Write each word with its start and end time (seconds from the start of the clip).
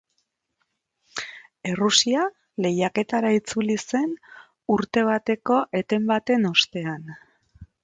Errusia 1.71 2.23
lehiaketara 2.67 3.31
itzuli 3.41 3.77
zen 3.93 4.09
urte 4.79 5.07
bateko 5.13 5.61
eten 5.83 6.11
baten 6.15 6.51
ostean. 6.55 7.09